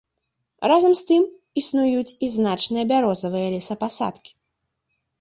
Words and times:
Разам 0.71 0.95
з 0.99 1.03
тым 1.09 1.27
існуюць 1.63 2.09
і 2.23 2.31
значныя 2.39 2.89
бярозавыя 2.95 3.47
лесапасадкі. 3.55 4.31